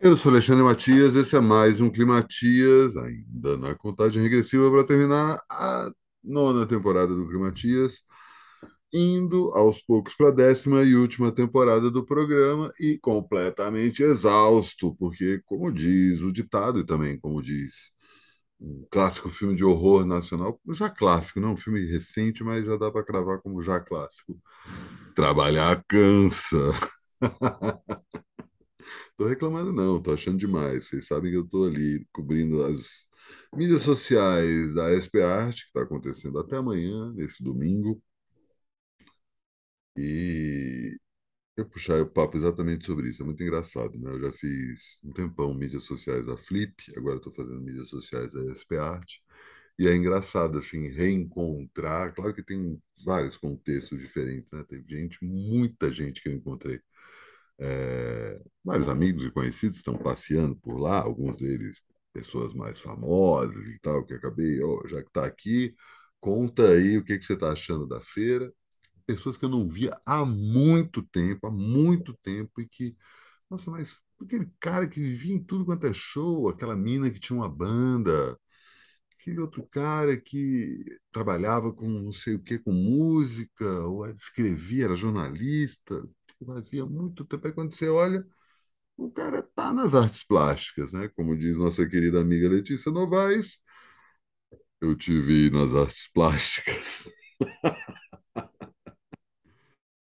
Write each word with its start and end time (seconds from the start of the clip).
Eu 0.00 0.16
sou 0.16 0.30
Alexandre 0.30 0.62
Matias, 0.62 1.16
esse 1.16 1.36
é 1.36 1.40
mais 1.40 1.80
um 1.80 1.90
Climatias, 1.90 2.96
ainda 2.96 3.56
na 3.56 3.74
contagem 3.74 4.22
regressiva 4.22 4.70
para 4.70 4.86
terminar 4.86 5.42
a 5.50 5.90
nona 6.22 6.66
temporada 6.66 7.14
do 7.14 7.26
Climatias, 7.28 8.00
indo 8.92 9.50
aos 9.54 9.82
poucos 9.82 10.14
para 10.16 10.28
a 10.28 10.32
décima 10.32 10.82
e 10.84 10.94
última 10.96 11.32
temporada 11.32 11.90
do 11.90 12.04
programa 12.06 12.72
e 12.80 12.98
completamente 12.98 14.02
exausto, 14.02 14.94
porque, 14.96 15.42
como 15.46 15.72
diz 15.72 16.22
o 16.22 16.32
ditado 16.32 16.80
e 16.80 16.86
também 16.86 17.18
como 17.18 17.42
diz 17.42 17.92
um 18.60 18.86
clássico 18.90 19.28
filme 19.30 19.56
de 19.56 19.64
horror 19.64 20.06
nacional, 20.06 20.60
já 20.70 20.90
clássico, 20.90 21.40
não 21.40 21.52
um 21.54 21.56
filme 21.56 21.86
recente, 21.86 22.44
mas 22.44 22.64
já 22.66 22.76
dá 22.76 22.90
para 22.92 23.04
cravar 23.04 23.40
como 23.42 23.62
já 23.62 23.80
clássico. 23.80 24.36
Trabalhar 25.14 25.84
cansa. 25.88 26.72
Tô 29.18 29.26
reclamando, 29.26 29.72
não, 29.72 30.00
tô 30.02 30.12
achando 30.14 30.38
demais. 30.38 30.86
Vocês 30.88 31.06
sabem 31.06 31.30
que 31.32 31.36
eu 31.38 31.46
tô 31.48 31.64
ali 31.64 32.06
cobrindo 32.12 32.62
as 32.64 33.06
mídias 33.54 33.82
sociais 33.82 34.74
da 34.74 34.90
SP 34.92 35.22
Arte, 35.22 35.62
que 35.64 35.68
está 35.68 35.82
acontecendo 35.82 36.38
até 36.38 36.56
amanhã, 36.56 37.12
nesse 37.14 37.42
domingo. 37.42 38.02
E 39.96 40.98
eu 41.56 41.66
puxar 41.68 42.00
o 42.02 42.10
papo 42.10 42.36
exatamente 42.38 42.86
sobre 42.86 43.10
isso. 43.10 43.22
É 43.22 43.26
muito 43.26 43.42
engraçado, 43.42 43.98
né? 43.98 44.10
Eu 44.12 44.20
já 44.20 44.32
fiz 44.32 44.98
um 45.04 45.12
tempão 45.12 45.54
mídias 45.54 45.84
sociais 45.84 46.26
da 46.26 46.36
Flip, 46.36 46.74
agora 46.96 47.18
estou 47.18 47.32
fazendo 47.32 47.60
mídias 47.62 47.88
sociais 47.90 48.32
da 48.32 48.42
SP 48.52 48.78
Arte. 48.78 49.22
E 49.78 49.88
é 49.88 49.94
engraçado, 49.96 50.58
assim, 50.58 50.88
reencontrar. 50.88 52.14
Claro 52.14 52.34
que 52.34 52.42
tem 52.44 52.82
vários 53.04 53.36
contextos 53.38 54.00
diferentes, 54.00 54.52
né? 54.52 54.64
Teve 54.68 54.84
gente, 54.88 55.24
muita 55.24 55.92
gente 55.92 56.22
que 56.22 56.28
eu 56.30 56.34
encontrei 56.34 56.80
é, 57.58 58.40
vários 58.64 58.88
amigos 58.88 59.24
e 59.24 59.30
conhecidos 59.30 59.78
estão 59.78 59.96
passeando 59.96 60.56
por 60.56 60.78
lá, 60.78 61.00
alguns 61.02 61.38
deles 61.38 61.80
pessoas 62.12 62.54
mais 62.54 62.80
famosas 62.80 63.64
e 63.68 63.78
tal, 63.80 64.04
que 64.04 64.14
acabei, 64.14 64.62
ó, 64.62 64.86
já 64.88 65.02
que 65.02 65.08
está 65.08 65.24
aqui, 65.26 65.74
conta 66.20 66.68
aí 66.72 66.98
o 66.98 67.04
que, 67.04 67.18
que 67.18 67.24
você 67.24 67.34
está 67.34 67.52
achando 67.52 67.86
da 67.86 68.00
feira. 68.00 68.52
Pessoas 69.06 69.36
que 69.36 69.44
eu 69.44 69.48
não 69.48 69.68
via 69.68 69.98
há 70.06 70.24
muito 70.24 71.02
tempo, 71.02 71.46
há 71.46 71.50
muito 71.50 72.14
tempo, 72.22 72.60
e 72.60 72.68
que, 72.68 72.96
nossa, 73.50 73.70
mas 73.70 73.98
aquele 74.22 74.50
cara 74.60 74.88
que 74.88 75.00
vivia 75.00 75.34
em 75.34 75.44
tudo 75.44 75.64
quanto 75.66 75.86
é 75.86 75.92
show, 75.94 76.48
aquela 76.48 76.76
mina 76.76 77.10
que 77.10 77.20
tinha 77.20 77.38
uma 77.38 77.48
banda, 77.48 78.38
aquele 79.20 79.40
outro 79.40 79.66
cara 79.68 80.16
que 80.20 80.84
trabalhava 81.12 81.72
com 81.72 81.88
não 81.88 82.12
sei 82.12 82.34
o 82.36 82.42
que, 82.42 82.58
com 82.58 82.72
música, 82.72 83.66
ou 83.86 84.08
escrevia, 84.10 84.84
era 84.86 84.96
jornalista, 84.96 86.08
fazia 86.46 86.84
muito 86.86 87.24
tempo. 87.24 87.46
Aí 87.46 87.52
quando 87.52 87.74
você 87.74 87.88
olha, 87.88 88.26
o 88.96 89.10
cara 89.12 89.40
está 89.40 89.72
nas 89.72 89.94
artes 89.94 90.24
plásticas, 90.24 90.92
né? 90.92 91.08
Como 91.10 91.36
diz 91.36 91.56
nossa 91.58 91.88
querida 91.88 92.20
amiga 92.20 92.48
Letícia 92.48 92.92
Novaes, 92.92 93.58
eu 94.80 94.96
te 94.96 95.20
vi 95.20 95.50
nas 95.50 95.74
artes 95.74 96.08
plásticas. 96.12 97.08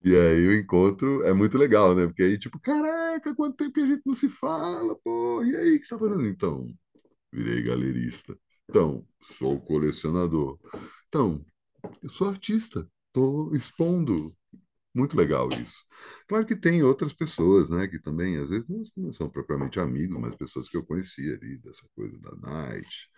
E 0.04 0.14
aí 0.14 0.46
o 0.48 0.54
encontro 0.54 1.22
é 1.24 1.32
muito 1.32 1.56
legal, 1.56 1.94
né? 1.94 2.06
Porque 2.06 2.22
aí, 2.22 2.38
tipo, 2.38 2.60
caraca, 2.60 3.34
quanto 3.34 3.56
tempo 3.56 3.72
que 3.72 3.80
a 3.80 3.86
gente 3.86 4.02
não 4.04 4.12
se 4.14 4.28
fala, 4.28 4.94
pô, 5.02 5.42
e 5.44 5.56
aí, 5.56 5.76
o 5.76 5.80
que 5.80 5.86
você 5.86 5.94
tá 5.94 5.98
fazendo? 5.98 6.26
Então, 6.26 6.66
virei 7.32 7.62
galerista. 7.62 8.38
Então, 8.68 9.06
sou 9.38 9.60
colecionador. 9.60 10.58
Então, 11.08 11.44
eu 12.02 12.08
sou 12.10 12.28
artista, 12.30 12.88
estou 13.08 13.54
expondo 13.56 14.36
muito 14.94 15.16
legal 15.16 15.48
isso. 15.50 15.84
Claro 16.28 16.46
que 16.46 16.56
tem 16.56 16.82
outras 16.82 17.12
pessoas, 17.12 17.70
né, 17.70 17.88
que 17.88 17.98
também, 18.00 18.36
às 18.38 18.48
vezes, 18.48 18.66
não 18.96 19.12
são 19.12 19.28
propriamente 19.28 19.80
amigos, 19.80 20.18
mas 20.20 20.36
pessoas 20.36 20.68
que 20.68 20.76
eu 20.76 20.86
conhecia 20.86 21.34
ali, 21.34 21.58
dessa 21.58 21.84
coisa 21.94 22.18
da 22.18 22.36
night, 22.36 23.08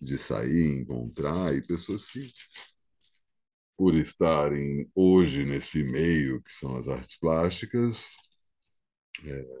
de 0.00 0.18
sair, 0.18 0.78
encontrar, 0.80 1.54
e 1.56 1.62
pessoas 1.62 2.06
que, 2.10 2.20
por 3.76 3.94
estarem 3.96 4.88
hoje 4.94 5.44
nesse 5.44 5.82
meio, 5.82 6.40
que 6.42 6.52
são 6.52 6.76
as 6.76 6.86
artes 6.88 7.16
plásticas, 7.18 8.14
é, 9.24 9.60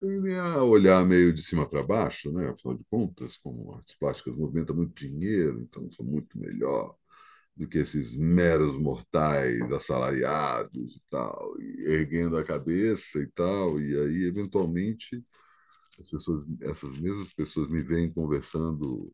tendem 0.00 0.36
a 0.38 0.62
olhar 0.62 1.04
meio 1.04 1.32
de 1.32 1.42
cima 1.42 1.68
para 1.68 1.82
baixo, 1.82 2.32
né? 2.32 2.48
Afinal 2.50 2.76
de 2.76 2.84
contas, 2.84 3.36
como 3.38 3.74
artes 3.74 3.96
plásticas 3.96 4.36
movimentam 4.38 4.76
muito 4.76 4.94
dinheiro, 4.94 5.60
então 5.62 5.90
são 5.90 6.04
muito 6.04 6.38
melhor 6.38 6.94
do 7.58 7.68
que 7.68 7.78
esses 7.78 8.14
meros 8.16 8.78
mortais 8.78 9.60
assalariados 9.72 10.96
e 10.96 11.02
tal, 11.10 11.60
e 11.60 11.86
erguendo 11.86 12.36
a 12.36 12.44
cabeça 12.44 13.18
e 13.18 13.26
tal, 13.26 13.80
e 13.80 13.98
aí, 13.98 14.24
eventualmente, 14.26 15.24
as 15.98 16.08
pessoas, 16.08 16.46
essas 16.60 17.00
mesmas 17.00 17.34
pessoas 17.34 17.68
me 17.68 17.82
veem 17.82 18.12
conversando 18.12 19.12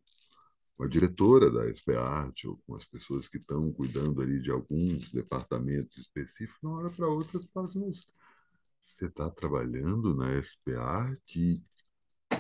com 0.77 0.85
a 0.85 0.89
diretora 0.89 1.51
da 1.51 1.75
SPArt 1.75 2.45
ou 2.45 2.61
com 2.67 2.77
as 2.77 2.85
pessoas 2.85 3.27
que 3.27 3.39
estão 3.39 3.73
cuidando 3.73 4.21
ali 4.21 4.39
de 4.39 4.51
alguns 4.51 5.11
departamentos 5.11 5.97
específicos, 5.97 6.63
uma 6.63 6.81
hora 6.81 6.91
para 6.91 7.09
outra, 7.09 7.39
você 7.39 7.49
fala 7.49 7.67
assim, 7.67 7.91
você 8.83 9.07
está 9.07 9.31
trabalhando 9.31 10.15
na 10.15 10.39
SPArt 10.43 11.37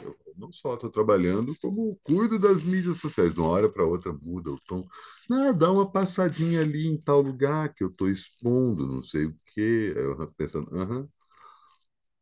eu 0.02 0.14
não 0.36 0.52
só 0.52 0.74
estou 0.74 0.90
trabalhando, 0.90 1.54
como 1.60 1.98
cuido 2.02 2.38
das 2.38 2.62
mídias 2.64 2.98
sociais. 3.00 3.32
De 3.34 3.40
uma 3.40 3.48
hora 3.50 3.68
para 3.70 3.84
outra 3.84 4.12
muda 4.12 4.50
o 4.50 4.60
tom. 4.66 4.86
Ah, 5.30 5.52
dá 5.52 5.70
uma 5.72 5.90
passadinha 5.90 6.60
ali 6.62 6.86
em 6.88 6.98
tal 7.00 7.20
lugar 7.20 7.72
que 7.74 7.84
eu 7.84 7.88
estou 7.88 8.08
expondo, 8.10 8.86
não 8.86 9.02
sei 9.02 9.26
o 9.26 9.34
quê. 9.54 9.94
Aí 9.96 10.02
eu 10.04 10.16
pensando, 10.36 10.68
aham, 10.76 11.08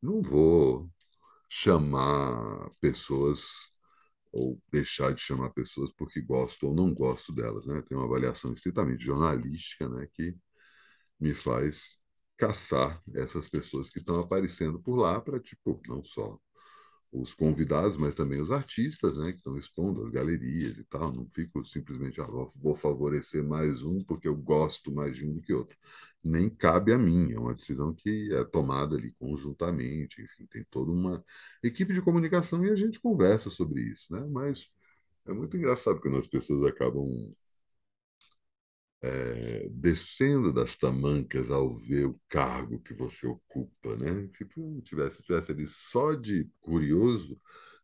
não 0.01 0.23
vou 0.23 0.91
chamar 1.51 2.69
pessoas 2.81 3.43
ou 4.33 4.61
deixar 4.73 5.13
de 5.15 5.21
chamar 5.21 5.51
pessoas 5.53 5.93
porque 5.97 6.21
gosto 6.23 6.69
ou 6.69 6.75
não 6.75 6.95
gosto 6.95 7.35
delas, 7.35 7.67
né? 7.67 7.83
Tem 7.89 7.97
uma 7.99 8.07
avaliação 8.07 8.53
estritamente 8.53 9.05
jornalística, 9.05 9.89
né, 9.89 10.09
que 10.15 10.37
me 11.21 11.35
faz 11.35 11.97
caçar 12.39 13.01
essas 13.15 13.49
pessoas 13.51 13.89
que 13.89 13.99
estão 13.99 14.21
aparecendo 14.21 14.81
por 14.83 14.97
lá 14.99 15.21
para, 15.21 15.41
tipo, 15.41 15.81
não 15.89 16.05
só 16.05 16.39
os 17.13 17.35
convidados, 17.35 17.97
mas 17.99 18.15
também 18.15 18.41
os 18.41 18.51
artistas, 18.51 19.19
né, 19.19 19.33
que 19.33 19.39
estão 19.39 19.57
expondo 19.59 20.03
as 20.03 20.09
galerias 20.11 20.79
e 20.79 20.85
tal. 20.85 21.13
Não 21.13 21.27
fico 21.31 21.65
simplesmente, 21.65 22.21
ah, 22.21 22.27
vou 22.57 22.75
favorecer 22.77 23.45
mais 23.45 23.85
um 23.85 23.99
porque 24.05 24.29
eu 24.29 24.37
gosto 24.37 24.93
mais 24.93 25.13
de 25.19 25.27
um 25.27 25.35
do 25.35 25.43
que 25.43 25.53
outro. 25.53 25.77
Nem 26.25 26.49
cabe 26.49 26.93
a 26.93 26.99
mim, 26.99 27.33
é 27.33 27.39
uma 27.39 27.55
decisão 27.55 27.93
que 27.95 28.33
é 28.33 28.45
tomada 28.45 28.97
ali 28.97 29.13
conjuntamente, 29.19 30.23
enfim, 30.23 30.47
tem 30.47 30.65
toda 30.71 30.91
uma 30.93 31.23
equipe 31.63 31.93
de 31.93 32.01
comunicação 32.01 32.65
e 32.65 32.71
a 32.71 32.77
gente 32.77 33.01
conversa 33.01 33.51
sobre 33.51 33.83
isso, 33.83 34.07
né? 34.13 34.27
Mas 34.31 34.69
é 35.27 35.33
muito 35.33 35.57
engraçado 35.57 36.01
quando 36.01 36.19
as 36.19 36.27
pessoas 36.27 36.65
acabam 36.65 37.07
é, 39.03 39.69
descendo 39.71 40.53
das 40.53 40.77
tamancas 40.77 41.51
ao 41.51 41.77
ver 41.79 42.07
o 42.07 42.21
cargo 42.29 42.81
que 42.81 42.95
você 42.95 43.27
ocupa, 43.27 43.97
né? 43.97 44.29
Tipo, 44.39 44.81
tivesse, 44.83 45.23
tivesse 45.23 45.53
ali 45.53 45.67
só 45.67 46.15
de 46.15 46.49
curioso, 46.61 47.39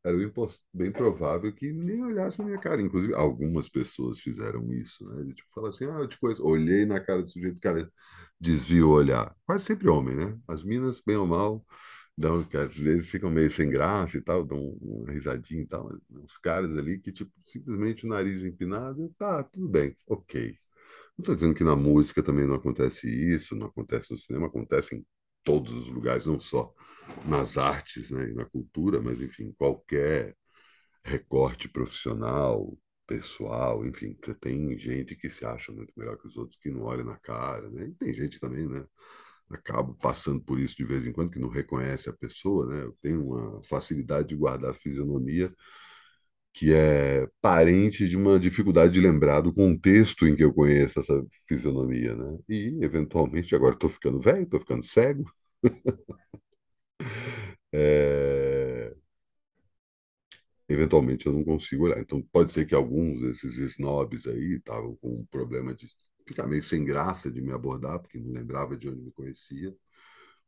era 0.05 0.17
bem, 0.17 0.33
bem 0.73 0.93
provável 0.93 1.53
que 1.53 1.73
nem 1.73 2.03
olhasse 2.05 2.39
na 2.39 2.45
minha 2.47 2.59
cara. 2.61 2.81
Inclusive, 2.81 3.15
algumas 3.15 3.69
pessoas 3.69 4.21
fizeram 4.21 4.73
isso, 4.73 5.05
né? 5.09 5.25
De, 5.25 5.35
tipo, 5.35 5.49
falar 5.55 5.71
assim, 5.71 5.85
ah, 5.87 5.99
eu 6.01 6.09
te 6.09 6.19
conheço. 6.19 6.45
Olhei 6.45 6.87
na 6.87 7.01
cara 7.01 7.23
do 7.23 7.29
sujeito, 7.29 7.59
cara, 7.61 7.91
desvia 8.41 8.87
o 8.87 8.91
olhar. 8.91 9.35
Quase 9.45 9.65
sempre 9.65 9.89
homem, 9.89 10.15
né? 10.17 10.39
As 10.47 10.63
minas, 10.63 11.01
bem 11.05 11.17
ou 11.17 11.27
mal, 11.27 11.65
dão, 12.17 12.45
que 12.45 12.57
às 12.57 12.77
vezes 12.77 13.09
ficam 13.09 13.31
meio 13.31 13.51
sem 13.51 13.69
graça 13.71 14.17
e 14.19 14.21
tal, 14.23 14.45
dão 14.45 14.59
uma 14.81 15.13
risadinha 15.13 15.63
e 15.63 15.67
tal. 15.67 15.91
Os 16.11 16.37
caras 16.39 16.77
ali 16.77 16.99
que, 17.01 17.13
tipo, 17.13 17.33
simplesmente 17.45 18.07
o 18.07 18.09
nariz 18.09 18.43
empinado, 18.45 19.13
tá, 19.19 19.43
tudo 19.45 19.69
bem, 19.69 19.95
ok. 20.09 20.57
Não 21.19 21.23
estou 21.25 21.35
dizendo 21.35 21.55
que 21.55 21.65
na 21.65 21.75
música 21.75 22.23
também 22.23 22.47
não 22.47 22.55
acontece 22.55 23.09
isso, 23.11 23.57
não 23.57 23.67
acontece 23.67 24.13
no 24.13 24.17
cinema, 24.17 24.47
acontece 24.47 24.95
em 24.95 25.05
todos 25.43 25.73
os 25.75 25.89
lugares, 25.89 26.27
não 26.27 26.39
só 26.39 26.73
nas 27.27 27.57
artes 27.59 28.13
né, 28.13 28.31
e 28.31 28.35
na 28.35 28.45
cultura, 28.45 29.01
mas, 29.03 29.21
enfim, 29.21 29.53
qualquer 29.59 30.37
recorte 31.03 31.69
profissional, 31.69 32.79
pessoal, 33.07 33.85
enfim, 33.85 34.17
você 34.23 34.35
tem 34.35 34.79
gente 34.79 35.17
que 35.17 35.29
se 35.29 35.45
acha 35.45 35.73
muito 35.73 35.93
melhor 35.97 36.17
que 36.19 36.29
os 36.29 36.37
outros, 36.37 36.59
que 36.61 36.71
não 36.71 36.83
olha 36.83 37.03
na 37.03 37.17
cara, 37.17 37.69
né? 37.71 37.89
E 37.89 37.95
tem 37.95 38.15
gente 38.15 38.39
também, 38.39 38.69
né? 38.69 38.85
Acabo 39.51 39.95
passando 39.95 40.41
por 40.43 40.61
isso 40.61 40.77
de 40.77 40.85
vez 40.85 41.07
em 41.07 41.13
quando, 41.13 41.31
que 41.31 41.39
não 41.41 41.49
reconhece 41.49 42.09
a 42.09 42.13
pessoa, 42.13 42.67
né? 42.67 42.85
Eu 42.85 42.97
tenho 43.03 43.27
uma 43.27 43.63
facilidade 43.65 44.29
de 44.29 44.37
guardar 44.37 44.71
a 44.71 44.75
fisionomia 44.75 45.53
que 46.59 46.73
é 46.75 47.29
parente 47.41 48.09
de 48.09 48.17
uma 48.17 48.39
dificuldade 48.41 48.93
de 48.93 49.01
lembrar 49.01 49.41
do 49.43 49.53
contexto 49.55 50.27
em 50.27 50.35
que 50.35 50.43
eu 50.45 50.53
conheço 50.53 50.99
essa 50.99 51.25
fisionomia, 51.47 52.17
né? 52.17 52.37
E, 52.49 52.79
eventualmente, 52.83 53.55
agora 53.55 53.75
estou 53.75 53.89
ficando 53.89 54.19
velho, 54.21 54.43
estou 54.43 54.59
ficando 54.61 54.83
cego. 54.85 55.25
é... 57.73 58.95
Eventualmente 60.69 61.27
eu 61.27 61.33
não 61.33 61.45
consigo 61.45 61.85
olhar. 61.85 61.99
Então, 62.01 62.23
pode 62.33 62.53
ser 62.53 62.67
que 62.67 62.75
alguns 62.75 63.21
desses 63.23 63.57
snobs 63.59 64.27
aí 64.27 64.57
estavam 64.57 64.97
com 64.97 65.21
um 65.21 65.27
problema 65.27 65.75
de 65.75 65.87
ficar 66.27 66.47
meio 66.47 66.63
sem 66.63 66.85
graça 66.85 67.31
de 67.31 67.41
me 67.41 67.53
abordar, 67.53 67.99
porque 68.01 68.19
não 68.19 68.33
lembrava 68.33 68.77
de 68.77 68.89
onde 68.89 69.01
me 69.01 69.11
conhecia. 69.13 69.75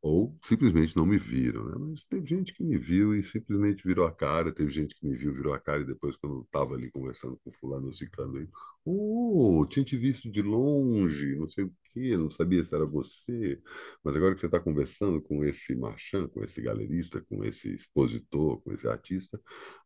Ou 0.02 0.35
simplesmente 0.43 0.97
não 0.97 1.05
me 1.05 1.19
viram, 1.19 1.64
né? 1.69 1.75
Mas 1.79 2.02
teve 2.05 2.26
gente 2.26 2.55
que 2.55 2.64
me 2.64 2.79
viu 2.79 3.14
e 3.14 3.23
simplesmente 3.23 3.85
virou 3.87 4.06
a 4.06 4.12
cara, 4.12 4.50
teve 4.52 4.70
gente 4.70 4.94
que 4.94 5.06
me 5.06 5.14
viu, 5.14 5.32
virou 5.32 5.52
a 5.52 5.61
cara, 5.61 5.82
e 5.82 5.87
depois, 5.87 6.17
quando 6.17 6.37
eu 6.37 6.43
estava 6.43 6.75
ali 6.75 6.91
conversando 6.91 7.38
com 7.44 7.52
fulano 7.52 7.93
ciclano, 7.93 8.38
aí, 8.38 8.49
oh, 8.85 9.67
tinha 9.69 9.85
te 9.85 9.99
visto 9.99 10.31
de 10.31 10.41
longe, 10.41 11.37
não 11.37 11.47
sei 11.49 11.64
o 11.64 11.75
quê, 11.93 12.17
não 12.17 12.31
sabia 12.31 12.64
se 12.64 12.75
era 12.75 12.87
você, 12.87 13.61
mas 14.02 14.17
agora 14.17 14.35
que 14.35 14.41
você 14.41 14.47
está 14.47 14.58
conversando 14.61 15.20
com 15.20 15.44
esse 15.44 15.75
marchand, 15.76 16.29
com 16.29 16.43
esse 16.44 16.62
galerista, 16.62 17.20
com 17.29 17.44
esse 17.44 17.75
expositor, 17.75 18.61
com 18.62 18.73
esse 18.73 18.88
artista, 18.88 19.38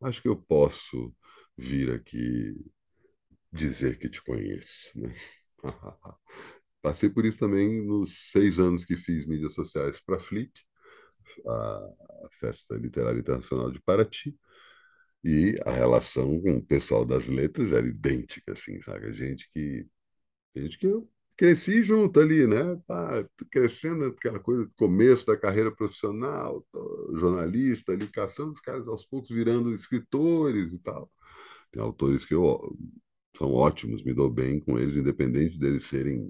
acho 0.03 0.23
que 0.23 0.29
eu 0.29 0.37
posso 0.37 1.13
vir 1.57 1.91
aqui 1.93 2.55
dizer 3.53 3.99
que 3.99 4.09
te 4.09 4.23
conheço, 4.23 4.91
né? 4.99 5.15
Passei 6.85 7.09
por 7.09 7.25
isso 7.25 7.39
também 7.39 7.83
nos 7.83 8.31
seis 8.31 8.59
anos 8.59 8.85
que 8.85 8.95
fiz 8.95 9.25
mídias 9.25 9.55
sociais 9.55 9.99
para 10.03 10.17
a 10.17 10.19
Flip, 10.19 10.53
a 11.47 11.91
Festa 12.33 12.77
Literária 12.77 13.19
Internacional 13.19 13.71
de 13.71 13.81
Paraty, 13.81 14.37
e 15.25 15.59
a 15.65 15.71
relação 15.71 16.39
com 16.43 16.59
o 16.59 16.63
pessoal 16.63 17.07
das 17.07 17.27
letras 17.27 17.73
era 17.73 17.87
idêntica, 17.87 18.53
assim, 18.53 18.83
sabe? 18.83 19.15
Gente 19.15 19.51
que, 19.51 19.87
gente 20.55 20.79
que 20.79 20.87
eu 20.87 21.09
cresci 21.39 21.83
junto 21.83 22.21
ali, 22.21 22.47
né? 22.47 22.79
Tá 22.87 23.27
crescendo 23.51 24.05
aquela 24.05 24.39
coisa 24.39 24.67
do 24.67 24.73
começo 24.77 25.25
da 25.25 25.39
carreira 25.39 25.75
profissional, 25.75 26.67
jornalista 27.15 27.93
ali, 27.93 28.07
caçando 28.09 28.53
os 28.53 28.61
caras 28.61 28.87
aos 28.87 29.07
poucos 29.07 29.31
virando 29.31 29.73
escritores 29.73 30.75
e 30.75 30.79
tal. 30.81 31.11
Tem 31.73 31.83
autores 31.83 32.27
que 32.27 32.35
eu, 32.35 32.77
são 33.39 33.55
ótimos, 33.55 34.05
me 34.05 34.13
dou 34.13 34.29
bem 34.29 34.61
com 34.61 34.79
eles, 34.79 34.99
independente 34.99 35.59
deles 35.59 35.85
serem 35.87 36.29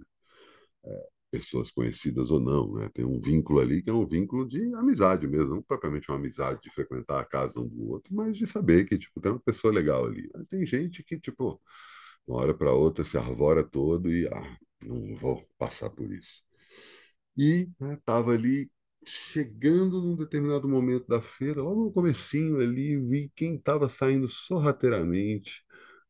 pessoas 1.31 1.71
conhecidas 1.71 2.31
ou 2.31 2.39
não, 2.41 2.75
né? 2.75 2.89
Tem 2.95 3.05
um 3.05 3.21
vínculo 3.21 3.61
ali 3.61 3.83
que 3.83 3.91
é 3.91 3.93
um 3.93 4.07
vínculo 4.07 4.47
de 4.47 4.73
amizade 4.77 5.27
mesmo, 5.27 5.57
não 5.57 5.63
propriamente 5.63 6.09
uma 6.09 6.17
amizade 6.17 6.61
de 6.63 6.71
frequentar 6.71 7.21
a 7.21 7.25
casa 7.25 7.61
um 7.61 7.67
do 7.69 7.91
outro, 7.91 8.15
mas 8.15 8.37
de 8.39 8.47
saber 8.47 8.85
que 8.87 8.97
tipo 8.97 9.21
tem 9.21 9.33
uma 9.33 9.41
pessoa 9.41 9.73
legal 9.75 10.07
ali. 10.07 10.31
Mas 10.35 10.47
tem 10.49 10.65
gente 10.65 11.03
que 11.03 11.19
tipo 11.19 11.61
uma 12.27 12.39
hora 12.41 12.55
para 12.55 12.73
outra 12.73 13.05
se 13.05 13.19
arvora 13.19 13.65
todo 13.65 14.11
e 14.13 14.27
ah, 14.29 14.59
não 14.85 15.15
vou 15.17 15.45
passar 15.59 15.91
por 15.91 16.13
isso. 16.13 16.43
E 17.37 17.69
estava 17.99 18.33
né, 18.33 18.39
ali 18.39 18.71
chegando 19.07 20.01
num 20.01 20.17
determinado 20.17 20.69
momento 20.69 21.07
da 21.09 21.21
feira, 21.21 21.63
logo 21.63 21.85
no 21.85 21.93
comecinho 21.93 22.61
ali, 22.61 22.97
vi 22.99 23.31
quem 23.35 23.57
estava 23.57 23.89
saindo 23.89 24.29
sorrateiramente 24.29 25.63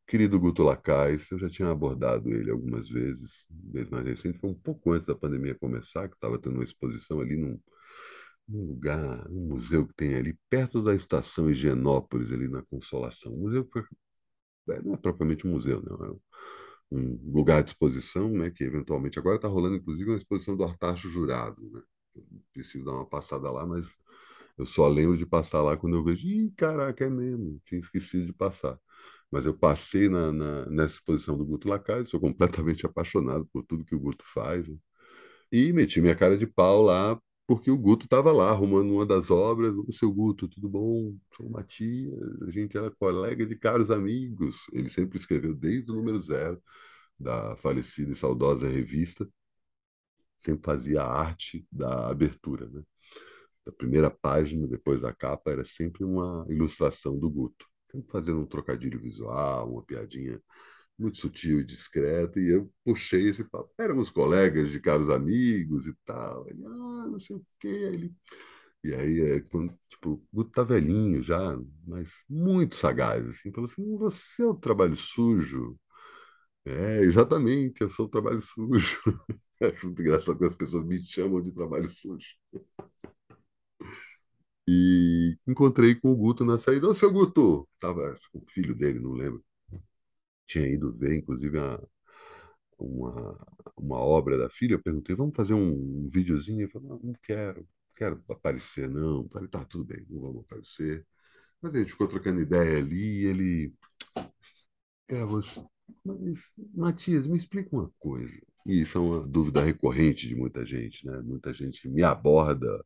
Querido 0.06 0.38
Guto 0.38 0.62
Lacais, 0.62 1.30
eu 1.30 1.38
já 1.38 1.48
tinha 1.48 1.70
abordado 1.70 2.28
ele 2.30 2.50
algumas 2.50 2.88
vezes, 2.88 3.46
vez 3.50 3.88
mais 3.88 4.04
recente, 4.04 4.38
foi 4.38 4.50
um 4.50 4.54
pouco 4.54 4.92
antes 4.92 5.06
da 5.06 5.14
pandemia 5.14 5.54
começar, 5.54 6.08
que 6.08 6.14
estava 6.14 6.38
tendo 6.38 6.56
uma 6.56 6.64
exposição 6.64 7.20
ali 7.20 7.36
num, 7.36 7.58
num 8.46 8.66
lugar, 8.66 9.26
um 9.30 9.48
museu 9.48 9.86
que 9.86 9.94
tem 9.94 10.14
ali, 10.14 10.38
perto 10.50 10.82
da 10.82 10.94
estação 10.94 11.50
Higienópolis, 11.50 12.30
ali 12.32 12.48
na 12.48 12.62
Consolação. 12.62 13.32
Um 13.32 13.40
museu 13.42 13.64
que 13.64 13.72
foi, 13.72 13.82
é, 14.76 14.82
não 14.82 14.94
é 14.94 14.96
propriamente 14.98 15.46
um 15.46 15.52
museu, 15.52 15.82
não, 15.82 16.04
é 16.04 16.12
um 16.92 17.32
lugar 17.32 17.62
de 17.62 17.70
exposição, 17.70 18.30
né, 18.30 18.50
que 18.50 18.62
eventualmente 18.64 19.18
agora 19.18 19.36
está 19.36 19.48
rolando, 19.48 19.76
inclusive, 19.76 20.10
uma 20.10 20.18
exposição 20.18 20.56
do 20.56 20.64
Artacho 20.64 21.08
Jurado. 21.08 21.60
Né? 21.70 21.82
preciso 22.52 22.84
dar 22.84 22.92
uma 22.92 23.06
passada 23.06 23.50
lá, 23.50 23.66
mas 23.66 23.86
eu 24.56 24.66
só 24.66 24.86
lembro 24.88 25.16
de 25.16 25.26
passar 25.26 25.62
lá 25.62 25.76
quando 25.76 25.96
eu 25.96 26.04
vejo, 26.04 26.26
ih, 26.26 26.52
caraca, 26.56 27.04
é 27.04 27.10
mesmo, 27.10 27.60
tinha 27.64 27.80
esquecido 27.80 28.26
de 28.26 28.32
passar 28.32 28.78
mas 29.34 29.46
eu 29.46 29.54
passei 29.54 30.08
na, 30.08 30.32
na, 30.32 30.66
nessa 30.66 30.94
exposição 30.94 31.36
do 31.36 31.44
Guto 31.44 31.68
Lacazzi, 31.68 32.08
sou 32.10 32.20
completamente 32.20 32.86
apaixonado 32.86 33.44
por 33.52 33.64
tudo 33.64 33.84
que 33.84 33.94
o 33.94 33.98
Guto 33.98 34.24
faz, 34.24 34.68
né? 34.68 34.76
e 35.52 35.72
meti 35.72 36.00
minha 36.00 36.16
cara 36.16 36.38
de 36.38 36.46
pau 36.46 36.82
lá, 36.82 37.20
porque 37.46 37.70
o 37.70 37.78
Guto 37.78 38.06
estava 38.06 38.32
lá 38.32 38.50
arrumando 38.50 38.92
uma 38.94 39.06
das 39.06 39.30
obras. 39.30 39.74
O 39.88 39.92
seu 39.92 40.12
Guto, 40.12 40.48
tudo 40.48 40.68
bom? 40.68 41.16
Sou 41.36 41.50
Matias, 41.50 42.42
a 42.42 42.50
gente 42.50 42.76
era 42.78 42.90
colega 42.92 43.46
de 43.46 43.56
caros 43.56 43.90
amigos. 43.90 44.56
Ele 44.72 44.88
sempre 44.88 45.18
escreveu 45.18 45.54
desde 45.54 45.90
o 45.92 45.94
número 45.96 46.20
zero 46.22 46.62
da 47.18 47.56
falecida 47.56 48.12
e 48.12 48.16
saudosa 48.16 48.68
revista, 48.68 49.28
sempre 50.38 50.64
fazia 50.64 51.02
a 51.02 51.12
arte 51.12 51.66
da 51.72 52.08
abertura, 52.08 52.68
né? 52.68 52.82
Da 53.66 53.72
primeira 53.72 54.10
página, 54.10 54.66
depois 54.68 55.02
da 55.02 55.12
capa, 55.12 55.50
era 55.50 55.64
sempre 55.64 56.04
uma 56.04 56.46
ilustração 56.48 57.18
do 57.18 57.30
Guto 57.30 57.66
fazendo 58.10 58.40
um 58.40 58.46
trocadilho 58.46 59.00
visual, 59.00 59.70
uma 59.72 59.82
piadinha 59.82 60.40
muito 60.98 61.18
sutil 61.18 61.60
e 61.60 61.64
discreta, 61.64 62.40
e 62.40 62.48
eu 62.54 62.72
puxei 62.84 63.28
esse 63.30 63.44
papo. 63.44 63.70
Éramos 63.78 64.10
colegas 64.10 64.70
de 64.70 64.80
caros 64.80 65.10
amigos 65.10 65.86
e 65.86 65.94
tal. 66.04 66.48
Ele, 66.48 66.64
ah, 66.66 67.08
não 67.10 67.20
sei 67.20 67.36
o 67.36 67.46
quê. 67.60 67.68
Ele... 67.68 68.14
E 68.84 68.94
aí, 68.94 69.20
é, 69.22 69.40
quando, 69.42 69.74
tipo, 69.88 70.10
o 70.12 70.26
Guto 70.32 70.50
tá 70.52 70.62
velhinho 70.62 71.22
já, 71.22 71.38
mas 71.86 72.10
muito 72.28 72.76
sagaz, 72.76 73.26
assim, 73.28 73.52
falou 73.52 73.70
assim, 73.70 73.96
você 73.98 74.42
é 74.42 74.46
o 74.46 74.54
trabalho 74.54 74.96
sujo? 74.96 75.78
É, 76.64 77.00
exatamente, 77.00 77.82
eu 77.82 77.90
sou 77.90 78.06
o 78.06 78.08
trabalho 78.08 78.40
sujo. 78.42 78.98
Acho 79.62 79.86
muito 79.86 80.02
engraçado 80.02 80.38
que 80.38 80.44
as 80.46 80.56
pessoas 80.56 80.84
me 80.86 81.02
chamam 81.04 81.42
de 81.42 81.52
trabalho 81.52 81.90
sujo. 81.90 82.26
E 84.66 85.36
encontrei 85.46 85.94
com 85.94 86.12
o 86.12 86.16
Guto 86.16 86.44
na 86.44 86.58
saída. 86.58 86.88
Ô, 86.88 86.94
seu 86.94 87.12
Guto! 87.12 87.68
Tava 87.78 88.18
com 88.32 88.38
o 88.38 88.46
filho 88.48 88.74
dele, 88.74 88.98
não 89.00 89.12
lembro. 89.12 89.44
Tinha 90.46 90.66
ido 90.68 90.92
ver, 90.92 91.16
inclusive, 91.16 91.58
a, 91.58 91.80
uma, 92.78 93.46
uma 93.76 93.98
obra 93.98 94.38
da 94.38 94.48
filha. 94.50 94.74
Eu 94.74 94.82
perguntei, 94.82 95.14
vamos 95.16 95.36
fazer 95.36 95.54
um, 95.54 96.04
um 96.04 96.08
videozinho? 96.08 96.62
Ele 96.62 96.70
falou, 96.70 96.88
não, 96.90 96.98
não 97.10 97.14
quero, 97.22 97.66
quero 97.96 98.22
aparecer, 98.28 98.88
não. 98.88 99.28
Falei, 99.30 99.48
tá, 99.48 99.64
tudo 99.64 99.84
bem, 99.84 100.04
não 100.08 100.20
vamos 100.20 100.44
aparecer. 100.44 101.06
Mas 101.60 101.74
a 101.74 101.78
gente 101.78 101.92
ficou 101.92 102.08
trocando 102.08 102.40
ideia 102.40 102.78
ali 102.78 103.22
e 103.22 103.26
ele... 103.26 103.74
Você... 105.28 105.64
Mas, 106.04 106.52
Matias, 106.74 107.26
me 107.26 107.36
explica 107.36 107.74
uma 107.76 107.90
coisa. 107.98 108.32
E 108.66 108.80
isso 108.82 108.96
é 108.98 109.00
uma 109.00 109.26
dúvida 109.26 109.62
recorrente 109.62 110.26
de 110.26 110.34
muita 110.34 110.64
gente, 110.64 111.06
né? 111.06 111.20
Muita 111.22 111.52
gente 111.52 111.88
me 111.88 112.02
aborda 112.02 112.84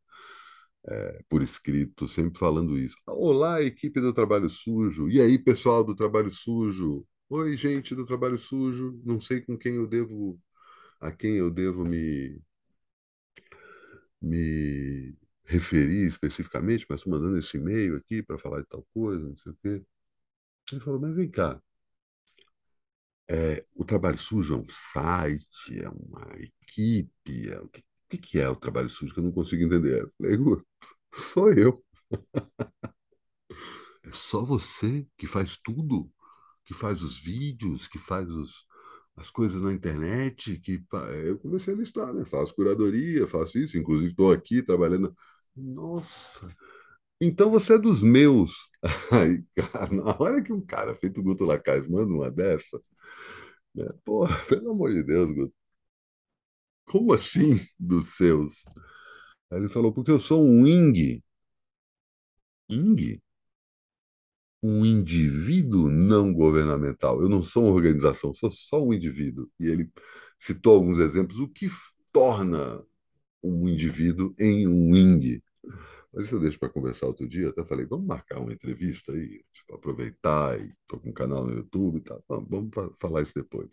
é, 0.86 1.22
por 1.28 1.42
escrito, 1.42 2.06
sempre 2.08 2.38
falando 2.38 2.78
isso. 2.78 2.96
Olá, 3.06 3.62
equipe 3.62 4.00
do 4.00 4.12
Trabalho 4.12 4.48
Sujo. 4.50 5.08
E 5.10 5.20
aí, 5.20 5.38
pessoal 5.38 5.84
do 5.84 5.94
Trabalho 5.94 6.30
Sujo? 6.32 7.06
Oi, 7.28 7.56
gente 7.56 7.94
do 7.94 8.06
Trabalho 8.06 8.38
Sujo. 8.38 9.00
Não 9.04 9.20
sei 9.20 9.40
com 9.42 9.56
quem 9.58 9.76
eu 9.76 9.86
devo, 9.86 10.40
a 11.00 11.12
quem 11.12 11.36
eu 11.36 11.50
devo 11.50 11.84
me 11.84 12.40
me 14.20 15.14
referir 15.44 16.08
especificamente, 16.08 16.86
mas 16.88 17.00
estou 17.00 17.12
mandando 17.12 17.38
esse 17.38 17.56
e-mail 17.56 17.96
aqui 17.96 18.22
para 18.22 18.38
falar 18.38 18.60
de 18.60 18.66
tal 18.68 18.86
coisa, 18.92 19.24
não 19.26 19.36
sei 19.36 19.52
o 19.52 19.56
quê. 19.62 19.82
Ele 20.72 20.80
falou, 20.82 21.00
mas 21.00 21.14
vem 21.16 21.30
cá, 21.30 21.60
é, 23.30 23.64
o 23.74 23.84
Trabalho 23.84 24.18
Sujo 24.18 24.54
é 24.54 24.56
um 24.58 24.66
site, 24.68 25.78
é 25.80 25.88
uma 25.88 26.26
equipe, 26.38 27.50
é, 27.50 27.60
o 27.60 27.68
que, 27.68 27.82
o 28.16 28.18
que 28.18 28.38
é 28.38 28.48
o 28.48 28.56
trabalho 28.56 28.88
sujo 28.90 29.12
que 29.14 29.20
eu 29.20 29.24
não 29.24 29.32
consigo 29.32 29.62
entender? 29.64 30.02
Eu 30.02 30.12
falei, 30.18 30.64
sou 31.32 31.52
eu. 31.52 31.84
É 34.04 34.10
só 34.12 34.42
você 34.42 35.06
que 35.16 35.26
faz 35.26 35.58
tudo, 35.62 36.10
que 36.64 36.74
faz 36.74 37.02
os 37.02 37.18
vídeos, 37.18 37.88
que 37.88 37.98
faz 37.98 38.28
os, 38.30 38.64
as 39.16 39.30
coisas 39.30 39.60
na 39.62 39.72
internet, 39.72 40.58
que 40.60 40.82
eu 41.24 41.38
comecei 41.38 41.74
a 41.74 41.76
listar, 41.76 42.12
né? 42.14 42.24
Faço 42.24 42.54
curadoria, 42.54 43.26
faço 43.26 43.58
isso, 43.58 43.78
inclusive 43.78 44.10
estou 44.10 44.32
aqui 44.32 44.62
trabalhando. 44.62 45.14
Nossa, 45.56 46.08
então 47.20 47.50
você 47.50 47.74
é 47.74 47.78
dos 47.78 48.02
meus. 48.02 48.52
Aí, 49.12 49.44
cara, 49.56 49.92
na 49.94 50.16
hora 50.20 50.42
que 50.42 50.52
um 50.52 50.60
cara 50.64 50.94
feito 50.96 51.22
Guto 51.22 51.44
Lacaz 51.44 51.86
manda 51.88 52.12
uma 52.12 52.30
dessa, 52.30 52.80
né? 53.74 53.86
Pô, 54.04 54.26
pelo 54.48 54.70
amor 54.72 54.92
de 54.92 55.02
Deus, 55.02 55.32
Guto. 55.32 55.54
Como 56.88 57.12
assim 57.12 57.60
dos 57.78 58.16
seus? 58.16 58.64
Aí 59.50 59.58
ele 59.58 59.68
falou, 59.68 59.92
porque 59.92 60.10
eu 60.10 60.18
sou 60.20 60.44
um 60.44 60.66
ING. 60.66 61.22
ING? 62.68 63.20
Um 64.62 64.84
indivíduo 64.84 65.88
não 65.88 66.32
governamental. 66.32 67.22
Eu 67.22 67.28
não 67.28 67.42
sou 67.42 67.64
uma 67.64 67.74
organização, 67.74 68.34
sou 68.34 68.50
só 68.50 68.82
um 68.84 68.92
indivíduo. 68.92 69.48
E 69.60 69.66
ele 69.66 69.90
citou 70.38 70.74
alguns 70.76 70.98
exemplos, 70.98 71.38
o 71.38 71.48
que 71.48 71.68
torna 72.12 72.82
um 73.42 73.68
indivíduo 73.68 74.34
em 74.38 74.66
um 74.68 74.96
ING. 74.96 75.42
Mas 76.12 76.26
isso 76.26 76.36
eu 76.36 76.40
deixo 76.40 76.58
para 76.58 76.70
conversar 76.70 77.06
outro 77.06 77.28
dia. 77.28 77.50
Até 77.50 77.64
falei, 77.64 77.86
vamos 77.86 78.06
marcar 78.06 78.40
uma 78.40 78.52
entrevista 78.52 79.12
aí, 79.12 79.44
tipo, 79.52 79.74
aproveitar 79.74 80.60
e 80.60 80.74
estou 80.82 81.00
com 81.00 81.10
um 81.10 81.12
canal 81.12 81.46
no 81.46 81.52
YouTube 81.54 81.98
e 81.98 82.00
tal. 82.02 82.22
Vamos 82.28 82.70
falar 82.98 83.22
isso 83.22 83.34
depois. 83.34 83.70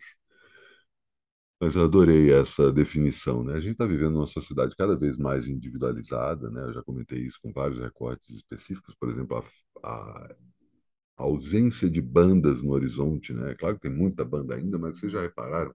Mas 1.60 1.74
eu 1.74 1.84
adorei 1.84 2.32
essa 2.32 2.70
definição, 2.70 3.42
né? 3.42 3.54
A 3.54 3.60
gente 3.60 3.72
está 3.72 3.86
vivendo 3.86 4.16
uma 4.16 4.26
sociedade 4.26 4.76
cada 4.76 4.94
vez 4.96 5.16
mais 5.16 5.46
individualizada, 5.48 6.50
né? 6.50 6.62
Eu 6.62 6.74
já 6.74 6.82
comentei 6.82 7.20
isso 7.20 7.38
com 7.42 7.52
vários 7.52 7.78
recortes 7.78 8.28
específicos, 8.30 8.94
por 9.00 9.08
exemplo, 9.08 9.38
a, 9.82 9.88
a, 9.88 10.36
ausência 11.16 11.88
de 11.90 12.00
bandas 12.02 12.62
no 12.62 12.72
horizonte, 12.72 13.32
né? 13.32 13.54
Claro 13.54 13.76
que 13.76 13.82
tem 13.82 13.90
muita 13.90 14.24
banda 14.24 14.54
ainda, 14.54 14.78
mas 14.78 14.98
vocês 14.98 15.12
já 15.12 15.22
repararam 15.22 15.74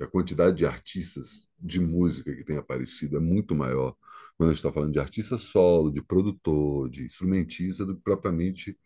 A 0.00 0.06
quantidade 0.06 0.58
de 0.58 0.66
artistas 0.66 1.48
de 1.58 1.80
música 1.80 2.34
que 2.34 2.44
tem 2.44 2.58
aparecido 2.58 3.16
é 3.16 3.20
muito 3.20 3.54
maior 3.54 3.96
quando 4.36 4.50
a 4.50 4.52
gente 4.54 4.58
está 4.58 4.72
falando 4.72 4.92
de 4.92 5.00
artista 5.00 5.36
solo, 5.38 5.92
de 5.92 6.02
produtor, 6.02 6.90
de 6.90 7.04
instrumentista, 7.04 7.86
do 7.86 7.96
que 7.96 8.02
propriamente 8.02 8.78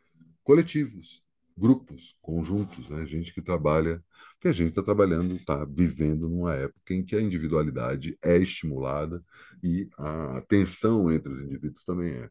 coletivos, 0.44 1.22
grupos, 1.56 2.16
conjuntos, 2.20 2.88
né? 2.88 3.06
Gente 3.06 3.32
que 3.34 3.42
trabalha, 3.42 4.02
que 4.40 4.48
a 4.48 4.52
gente 4.52 4.70
está 4.70 4.82
trabalhando, 4.82 5.34
está 5.36 5.64
vivendo 5.64 6.28
numa 6.28 6.54
época 6.54 6.94
em 6.94 7.04
que 7.04 7.16
a 7.16 7.20
individualidade 7.20 8.18
é 8.22 8.36
estimulada 8.38 9.22
e 9.62 9.88
a 9.98 10.42
tensão 10.48 11.10
entre 11.12 11.32
os 11.32 11.40
indivíduos 11.42 11.84
também 11.84 12.12
é. 12.14 12.30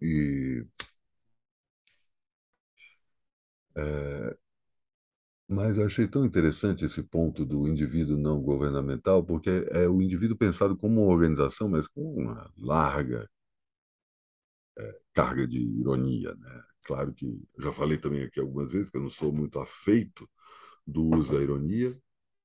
E 0.00 0.64
é, 3.76 4.36
mas 5.46 5.76
eu 5.76 5.84
achei 5.86 6.06
tão 6.08 6.24
interessante 6.24 6.84
esse 6.86 7.02
ponto 7.02 7.44
do 7.44 7.68
indivíduo 7.68 8.16
não 8.16 8.40
governamental, 8.40 9.22
porque 9.24 9.50
é 9.70 9.86
o 9.88 10.00
indivíduo 10.02 10.36
pensado 10.36 10.74
como 10.76 11.02
uma 11.02 11.12
organização, 11.12 11.68
mas 11.68 11.86
com 11.86 12.00
uma 12.02 12.50
larga 12.56 13.28
carga 15.14 15.46
de 15.46 15.58
ironia, 15.58 16.34
né? 16.34 16.62
Claro 16.88 17.12
que 17.12 17.38
já 17.58 17.70
falei 17.70 17.98
também 17.98 18.22
aqui 18.22 18.40
algumas 18.40 18.72
vezes 18.72 18.88
que 18.90 18.96
eu 18.96 19.02
não 19.02 19.10
sou 19.10 19.30
muito 19.30 19.58
afeito 19.58 20.26
do 20.86 21.04
uso 21.04 21.30
da 21.32 21.42
ironia. 21.42 21.94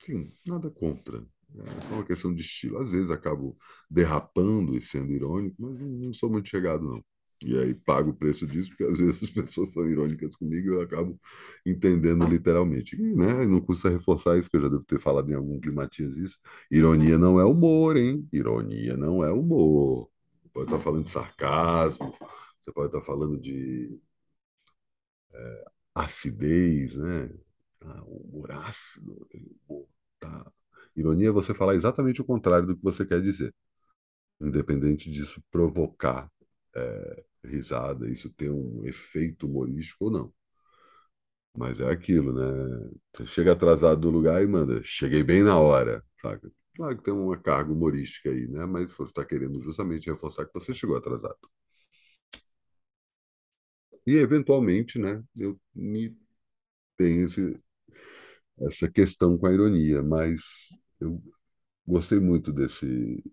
Sim, 0.01 0.29
nada 0.45 0.69
contra. 0.69 1.25
É 1.55 1.81
só 1.87 1.93
uma 1.95 2.03
questão 2.05 2.35
de 2.35 2.41
estilo. 2.41 2.79
Às 2.79 2.89
vezes 2.89 3.09
acabo 3.09 3.57
derrapando 3.89 4.77
e 4.77 4.81
sendo 4.81 5.13
irônico, 5.13 5.55
mas 5.61 5.79
não 5.79 6.13
sou 6.13 6.29
muito 6.29 6.49
chegado, 6.49 6.83
não. 6.83 7.01
E 7.41 7.57
aí 7.57 7.73
pago 7.73 8.11
o 8.11 8.13
preço 8.13 8.45
disso, 8.45 8.69
porque 8.71 8.83
às 8.83 8.97
vezes 8.99 9.23
as 9.23 9.29
pessoas 9.29 9.71
são 9.71 9.87
irônicas 9.89 10.35
comigo 10.35 10.71
e 10.71 10.73
eu 10.73 10.81
acabo 10.81 11.17
entendendo 11.65 12.27
literalmente. 12.27 12.97
E, 12.97 13.15
né, 13.15 13.47
não 13.47 13.61
custa 13.61 13.89
reforçar 13.89 14.37
isso, 14.37 14.49
que 14.49 14.57
eu 14.57 14.61
já 14.61 14.67
devo 14.67 14.83
ter 14.83 14.99
falado 14.99 15.31
em 15.31 15.35
algum 15.35 15.57
climatias 15.57 16.17
isso. 16.17 16.37
Ironia 16.69 17.17
não 17.17 17.39
é 17.39 17.45
humor, 17.45 17.95
hein? 17.95 18.27
Ironia 18.33 18.97
não 18.97 19.23
é 19.23 19.31
humor. 19.31 20.09
Pode 20.53 20.65
estar 20.67 20.79
falando 20.81 21.05
de 21.05 21.11
sarcasmo, 21.11 22.13
você 22.61 22.71
pode 22.71 22.87
estar 22.87 23.01
falando 23.01 23.39
de 23.39 23.99
é, 25.33 25.65
acidez, 25.95 26.95
né? 26.95 27.29
Ah, 27.81 28.03
humor 28.05 28.51
ácido, 28.51 29.27
tá. 30.19 30.51
Ironia 30.95 31.29
é 31.29 31.31
você 31.31 31.53
falar 31.53 31.75
exatamente 31.75 32.21
o 32.21 32.25
contrário 32.25 32.67
do 32.67 32.75
que 32.77 32.83
você 32.83 33.05
quer 33.05 33.21
dizer, 33.21 33.53
independente 34.41 35.11
disso 35.11 35.43
provocar 35.51 36.31
é, 36.75 37.25
risada, 37.45 38.09
isso 38.09 38.31
ter 38.31 38.51
um 38.51 38.85
efeito 38.85 39.47
humorístico 39.47 40.05
ou 40.05 40.11
não. 40.11 40.33
Mas 41.55 41.79
é 41.79 41.89
aquilo, 41.91 42.33
né? 42.33 42.89
Você 43.15 43.25
chega 43.27 43.51
atrasado 43.53 44.01
do 44.01 44.09
lugar 44.09 44.41
e 44.43 44.47
manda, 44.47 44.81
cheguei 44.83 45.23
bem 45.23 45.43
na 45.43 45.59
hora, 45.59 46.03
saca? 46.21 46.51
Claro 46.75 46.97
que 46.97 47.03
tem 47.03 47.13
uma 47.13 47.37
carga 47.37 47.71
humorística 47.71 48.29
aí, 48.29 48.47
né? 48.47 48.65
Mas 48.65 48.91
você 48.93 49.03
está 49.11 49.23
querendo 49.25 49.61
justamente 49.61 50.09
reforçar 50.09 50.45
que 50.47 50.53
você 50.53 50.73
chegou 50.73 50.97
atrasado. 50.97 51.37
E, 54.05 54.17
eventualmente, 54.17 54.99
né, 54.99 55.23
eu 55.35 55.59
me 55.75 56.15
tenho 56.97 57.25
esse, 57.25 57.55
essa 58.61 58.89
questão 58.89 59.37
com 59.37 59.47
a 59.47 59.53
ironia, 59.53 60.01
mas 60.03 60.41
eu 60.99 61.21
gostei 61.87 62.19
muito 62.19 62.51
desse, 62.53 63.23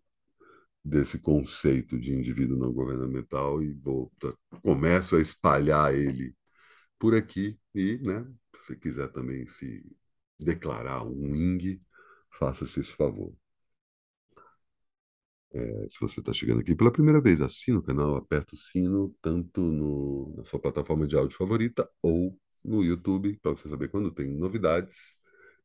desse 0.84 1.18
conceito 1.18 1.98
de 2.00 2.14
indivíduo 2.14 2.58
não 2.58 2.72
governamental 2.72 3.62
e 3.62 3.72
vou, 3.74 4.12
começo 4.62 5.16
a 5.16 5.20
espalhar 5.22 5.94
ele 5.94 6.34
por 6.98 7.14
aqui 7.14 7.58
e, 7.74 7.98
né, 8.00 8.26
se 8.66 8.76
quiser 8.76 9.08
também 9.12 9.46
se 9.48 9.84
declarar 10.40 11.04
um 11.04 11.34
ING, 11.34 11.82
faça-se 12.32 12.80
esse 12.80 12.92
favor. 12.92 13.34
É, 15.52 15.88
se 15.90 16.00
você 16.00 16.20
está 16.20 16.32
chegando 16.32 16.60
aqui 16.60 16.74
pela 16.74 16.92
primeira 16.92 17.20
vez, 17.20 17.40
assina 17.40 17.78
o 17.78 17.82
canal, 17.82 18.14
aperta 18.16 18.54
o 18.54 18.58
sino, 18.58 19.14
tanto 19.20 19.60
no, 19.60 20.34
na 20.36 20.44
sua 20.44 20.60
plataforma 20.60 21.06
de 21.06 21.16
áudio 21.16 21.36
favorita 21.36 21.88
ou 22.02 22.38
no 22.64 22.84
YouTube, 22.84 23.36
para 23.42 23.52
você 23.52 23.68
saber 23.68 23.88
quando 23.88 24.12
tem 24.12 24.28
novidades. 24.28 25.18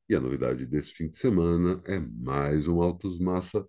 E 0.09 0.15
a 0.15 0.19
novidade 0.19 0.65
desse 0.65 0.91
fim 0.93 1.09
de 1.09 1.17
semana 1.17 1.81
é 1.85 1.99
mais 1.99 2.67
um 2.67 2.81
Autos 2.81 3.19
Massa 3.19 3.67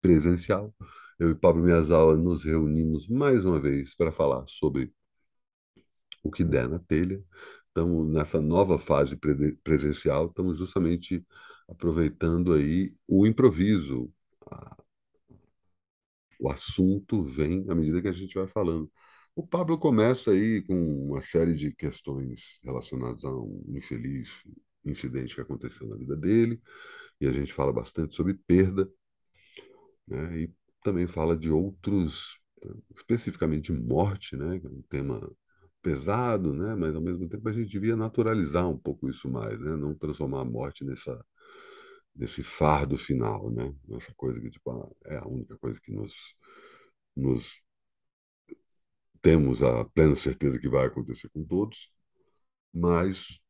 presencial. 0.00 0.74
Eu 1.18 1.30
e 1.30 1.34
Pablo 1.34 1.62
Miyazawa 1.62 2.16
nos 2.16 2.44
reunimos 2.44 3.08
mais 3.08 3.44
uma 3.44 3.60
vez 3.60 3.94
para 3.94 4.12
falar 4.12 4.44
sobre 4.48 4.92
o 6.22 6.30
que 6.30 6.44
der 6.44 6.68
na 6.68 6.78
telha. 6.78 7.22
Estamos 7.68 8.08
nessa 8.12 8.40
nova 8.40 8.78
fase 8.78 9.16
presencial, 9.62 10.26
estamos 10.26 10.58
justamente 10.58 11.24
aproveitando 11.68 12.52
aí 12.52 12.94
o 13.06 13.26
improviso, 13.26 14.12
a 14.50 14.76
o 16.40 16.50
assunto 16.50 17.22
vem 17.22 17.66
à 17.68 17.74
medida 17.74 18.00
que 18.02 18.08
a 18.08 18.12
gente 18.12 18.34
vai 18.34 18.48
falando. 18.48 18.90
O 19.36 19.46
Pablo 19.46 19.78
começa 19.78 20.32
aí 20.32 20.62
com 20.62 21.08
uma 21.08 21.20
série 21.20 21.54
de 21.54 21.72
questões 21.72 22.58
relacionadas 22.64 23.24
a 23.24 23.30
um 23.30 23.64
infeliz 23.68 24.28
incidente 24.84 25.34
que 25.34 25.40
aconteceu 25.40 25.86
na 25.86 25.96
vida 25.96 26.16
dele, 26.16 26.60
e 27.20 27.26
a 27.26 27.32
gente 27.32 27.52
fala 27.52 27.72
bastante 27.72 28.16
sobre 28.16 28.34
perda, 28.34 28.90
né? 30.08 30.42
E 30.42 30.50
também 30.82 31.06
fala 31.06 31.36
de 31.36 31.50
outros, 31.50 32.40
especificamente 32.96 33.72
morte, 33.72 34.36
né? 34.36 34.58
Que 34.58 34.66
é 34.66 34.70
um 34.70 34.82
tema 34.88 35.30
pesado, 35.82 36.52
né? 36.54 36.74
Mas 36.74 36.94
ao 36.94 37.02
mesmo 37.02 37.28
tempo 37.28 37.48
a 37.48 37.52
gente 37.52 37.70
devia 37.70 37.96
naturalizar 37.96 38.68
um 38.68 38.78
pouco 38.78 39.08
isso 39.08 39.28
mais, 39.30 39.60
né? 39.60 39.76
Não 39.76 39.94
transformar 39.94 40.40
a 40.40 40.44
morte 40.44 40.84
nessa 40.84 41.22
desse 42.20 42.42
fardo 42.42 42.98
final, 42.98 43.50
né? 43.50 43.74
Essa 43.96 44.14
coisa 44.14 44.40
que 44.40 44.50
tipo, 44.50 44.70
ah, 44.70 44.90
é 45.06 45.16
a 45.18 45.26
única 45.26 45.56
coisa 45.58 45.80
que 45.80 45.90
nos, 45.92 46.36
nos 47.16 47.64
temos 49.22 49.62
a 49.62 49.84
plena 49.84 50.16
certeza 50.16 50.58
que 50.58 50.68
vai 50.68 50.86
acontecer 50.86 51.28
com 51.30 51.44
todos, 51.44 51.92
mas 52.74 53.40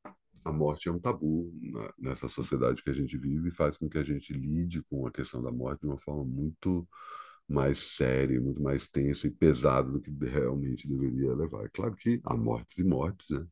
a 0.44 0.52
morte 0.52 0.88
é 0.88 0.92
um 0.92 1.00
tabu 1.00 1.52
nessa 1.98 2.28
sociedade 2.28 2.82
que 2.82 2.90
a 2.90 2.94
gente 2.94 3.16
vive 3.18 3.50
e 3.50 3.54
faz 3.54 3.78
com 3.78 3.88
que 3.88 3.98
a 3.98 4.04
gente 4.04 4.32
lide 4.32 4.82
com 4.84 5.06
a 5.06 5.12
questão 5.12 5.42
da 5.42 5.52
morte 5.52 5.82
de 5.82 5.86
uma 5.88 5.98
forma 5.98 6.24
muito 6.24 6.88
mais 7.48 7.78
séria, 7.96 8.40
muito 8.40 8.62
mais 8.62 8.88
tensa 8.88 9.26
e 9.26 9.30
pesada 9.30 9.90
do 9.90 10.00
que 10.00 10.10
realmente 10.26 10.88
deveria 10.88 11.34
levar. 11.34 11.64
É 11.66 11.68
claro 11.70 11.96
que 11.96 12.20
há 12.24 12.36
mortes 12.36 12.78
e 12.78 12.84
mortes, 12.84 13.30
né? 13.30 13.46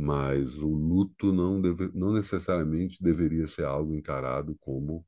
Mas 0.00 0.58
o 0.58 0.68
luto 0.68 1.32
não, 1.32 1.60
deve, 1.60 1.90
não 1.94 2.12
necessariamente 2.14 3.02
deveria 3.02 3.46
ser 3.46 3.64
algo 3.64 3.94
encarado 3.94 4.56
como 4.60 5.04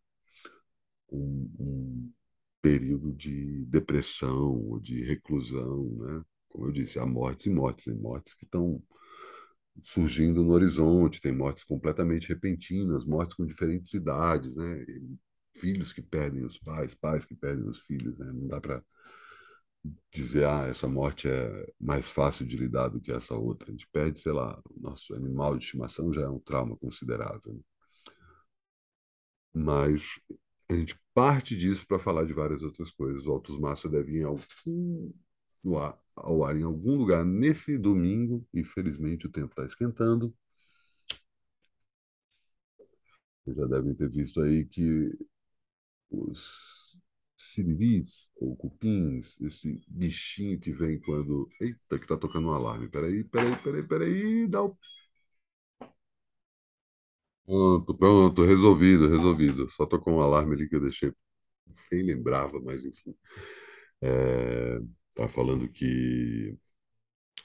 um, 1.11 1.50
um 1.58 2.12
período 2.61 3.12
de 3.12 3.64
depressão 3.66 4.52
ou 4.68 4.80
de 4.80 5.02
reclusão, 5.02 5.84
né? 5.96 6.22
Como 6.49 6.66
eu 6.66 6.72
disse, 6.72 6.99
há 6.99 7.06
mortes 7.06 7.46
e 7.46 7.50
mortes, 7.50 7.84
tem 7.87 7.94
mortes 7.94 8.34
que 8.34 8.44
estão 8.44 8.82
surgindo 9.82 10.42
no 10.42 10.52
horizonte, 10.52 11.20
tem 11.20 11.32
mortes 11.34 11.64
completamente 11.64 12.28
repentinas, 12.28 13.06
mortes 13.06 13.34
com 13.37 13.46
diferentes 13.46 13.92
idades, 13.94 14.54
né? 14.54 14.84
filhos 15.56 15.92
que 15.92 16.02
perdem 16.02 16.44
os 16.44 16.58
pais, 16.58 16.94
pais 16.94 17.25
que 17.25 17.34
perdem 17.34 17.66
os 17.68 17.80
filhos, 17.80 18.18
né? 18.18 18.30
Não 18.32 18.46
dá 18.49 18.61
para 18.61 18.82
dizer, 20.12 20.44
ah, 20.46 20.66
essa 20.68 20.88
morte 20.88 21.28
é 21.28 21.72
mais 21.80 22.08
fácil 22.08 22.46
de 22.46 22.56
lidar 22.56 22.88
do 22.88 23.00
que 23.00 23.12
essa 23.12 23.34
outra. 23.34 23.68
A 23.68 23.72
gente 23.72 23.86
perde, 23.88 24.20
sei 24.20 24.32
lá, 24.32 24.60
o 24.70 24.80
nosso 24.80 25.14
animal 25.14 25.56
de 25.58 25.64
estimação 25.64 26.12
já 26.12 26.22
é 26.22 26.28
um 26.28 26.38
trauma 26.38 26.76
considerável. 26.76 27.54
Né? 27.54 27.60
Mas 29.54 30.20
a 30.68 30.74
gente 30.74 30.98
parte 31.14 31.56
disso 31.56 31.86
para 31.86 31.98
falar 31.98 32.24
de 32.24 32.32
várias 32.32 32.62
outras 32.62 32.90
coisas. 32.90 33.26
O 33.26 33.32
Autos 33.32 33.58
Massa 33.58 33.88
deve 33.88 34.18
ir 34.18 34.24
ao, 34.24 34.38
ar, 35.78 35.98
ao 36.16 36.44
ar 36.44 36.56
em 36.56 36.62
algum 36.62 36.96
lugar 36.96 37.24
nesse 37.24 37.76
domingo, 37.78 38.46
e 38.54 38.64
felizmente 38.64 39.26
o 39.26 39.30
tempo 39.30 39.50
está 39.52 39.64
esquentando. 39.64 40.34
Vocês 43.44 43.56
já 43.56 43.66
devem 43.66 43.94
ter 43.94 44.08
visto 44.08 44.40
aí 44.40 44.64
que 44.64 45.10
os 46.10 46.91
siriris 47.54 48.30
ou 48.37 48.56
cupins, 48.56 49.37
esse 49.40 49.80
bichinho 49.88 50.59
que 50.61 50.73
vem 50.73 51.00
quando. 51.00 51.47
Eita, 51.61 51.99
que 51.99 52.06
tá 52.06 52.16
tocando 52.16 52.49
um 52.49 52.54
alarme. 52.54 52.88
Peraí, 52.88 53.25
peraí, 53.25 53.56
peraí, 53.62 53.82
peraí. 53.88 54.49
Dá 54.49 54.62
o. 54.62 54.76
Pronto, 57.44 57.94
pronto, 57.97 58.44
resolvido, 58.44 59.09
resolvido. 59.09 59.68
Só 59.71 59.85
tocou 59.87 60.14
um 60.14 60.21
alarme 60.23 60.54
ali 60.54 60.68
que 60.68 60.76
eu 60.76 60.80
deixei. 60.80 61.12
Nem 61.92 62.04
lembrava, 62.04 62.61
mas 62.61 62.85
enfim. 62.85 63.14
É, 64.02 64.80
tá 65.14 65.28
falando 65.28 65.68
que 65.71 66.56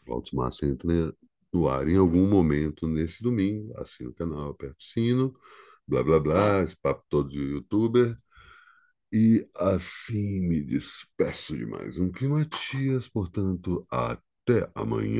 o 0.07 0.13
Altos 0.13 0.33
entra 0.63 1.13
no 1.53 1.67
ar 1.69 1.87
em 1.87 1.97
algum 1.97 2.27
momento 2.29 2.87
nesse 2.87 3.21
domingo. 3.23 3.73
Assina 3.79 4.09
o 4.09 4.13
canal, 4.13 4.51
aperta 4.51 4.77
o 4.79 4.83
sino, 4.83 5.35
blá 5.87 6.03
blá 6.03 6.19
blá, 6.19 6.63
esse 6.63 6.75
papo 6.77 7.03
todo 7.09 7.29
de 7.29 7.39
youtuber. 7.39 8.15
E 9.11 9.47
assim 9.55 10.41
me 10.41 10.61
despeço 10.61 11.55
de 11.57 11.65
mais 11.65 11.97
um 11.97 12.11
Climatias, 12.11 13.07
portanto, 13.07 13.85
até 13.89 14.69
amanhã. 14.75 15.15